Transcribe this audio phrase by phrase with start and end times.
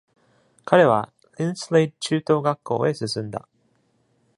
[0.65, 3.47] 彼は、Linslade 中等学校へ進んだ。